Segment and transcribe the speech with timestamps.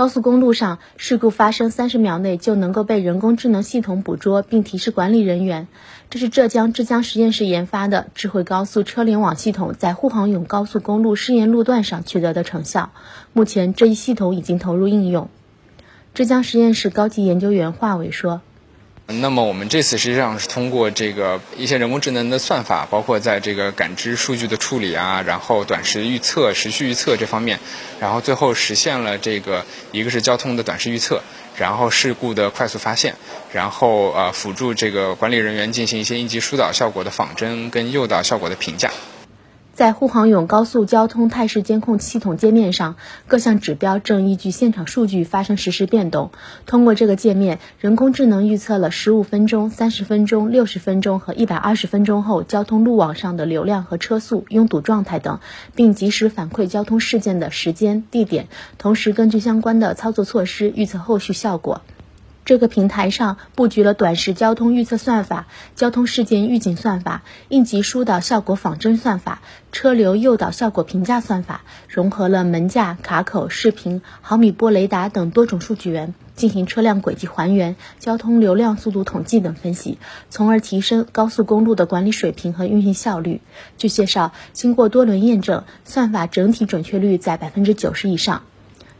[0.00, 5.68] 高速公路上事故发生三十秒内就能够被人工智能系统捕捉并提示管理人员。
[6.08, 12.92] 这是浙江之江实验室研发的智慧高速车联网系统在沪杭甬高速公路试验路段上取得的成效。
[13.34, 15.28] 目前，这一系统已经投入应用。
[16.14, 18.40] 浙江实验室高级研究员华伟说。
[19.12, 27.58] 那么我们这次实际上是通过这个一些人工智能的算法，包括在这个感知数据的处理啊，然后短时预测、时序预测这方面，
[28.00, 31.22] 然后最后实现了这个一个是交通的短时预测，
[31.56, 33.16] 然后事故的快速发现，
[33.52, 38.90] 然后呃辅助这个管理人员进行一些应急疏导效果的仿真跟诱导效果的评价。
[39.80, 46.32] 在沪杭甬高速交通态势监控系统界面上，各项指标正依据现场数据发生实时变动。
[46.66, 55.40] 通过这个界面，人工智能预测了十五分钟、三十分钟、六十分钟和一百二十分钟后交通路网上的流量和车速、拥堵状态等，
[55.74, 61.80] 并及时反馈交通事件的时间、地点，同时根据相关的操作措施预测后续效果。
[62.50, 83.40] 这个平台上布局了短时交通预测算法、交通事件预警算法、应急疏导效果仿真算法、车流诱导效果评价算法，融合了门架、卡口、视频、毫米波雷达等多种数据源，进行车辆轨迹还原、交通流量速度统计等分析，从而提升高速公路的管理水平和运行效率。
[83.78, 88.42] 据介绍，经过多轮验证，算法整体准确率在百分之九十以上。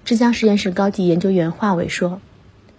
[0.05, 2.21] 浙江实验室高级研究员华伟说。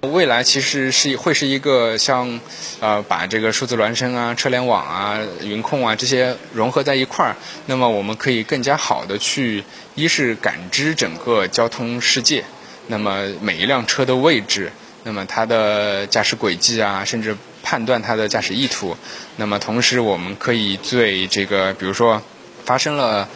[0.10, 2.40] 未来其实是会是一个像，
[2.80, 7.36] 呃，把这个数字孪生啊、车联网啊、云控啊这些融合在一块儿，
[7.68, 12.44] 那么我们可以更加好的去，一是感知整个交通世界，
[12.88, 14.72] 那么每一辆车的位置，
[15.04, 18.98] 那么它的驾驶轨迹啊，甚至判断它的驾驶意图，
[19.36, 22.20] 那么同时我们可以对这个，比如说
[22.66, 23.30] 发生了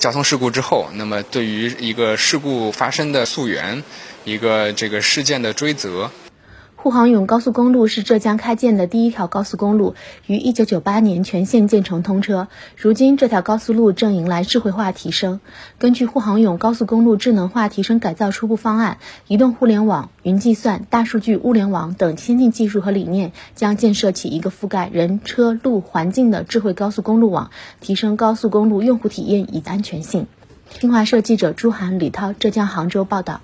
[0.00, 3.80] 交通事故之后，那么对于一个事故发生的溯源。
[4.24, 6.10] 一个这个事件的追责。
[6.82, 9.94] 沪杭甬高速公路是浙江开建的第一条高速公路，
[10.26, 12.48] 于1998年全线建成通车。
[12.74, 15.40] 如今，这条高速路正迎来智慧化提升。
[15.76, 18.96] 根据沪杭甬高速公路智能化提升改造初步方案，
[19.26, 27.50] 移动互联网、云计算、大数据物联网等先进技术和理念，将建设起一个覆盖人、车、路、环境的智慧高速公路网，
[27.82, 30.28] 提升高速公路用户体验以及安全性。
[30.78, 33.42] 新华社记者朱涵、李涛，浙江杭州报道。